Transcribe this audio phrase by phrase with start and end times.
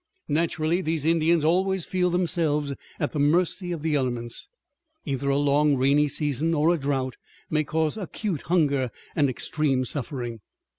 [0.29, 4.49] Naturally these Indians always feel themselves at the mercy of the elements.
[5.05, 7.17] Either a long rainy season or a drought
[7.51, 10.39] may cause acute hunger and extreme suffering.